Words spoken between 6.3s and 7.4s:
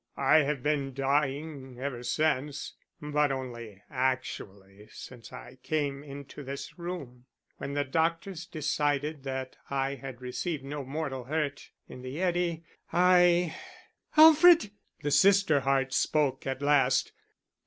this room.